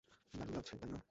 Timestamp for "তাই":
0.79-0.89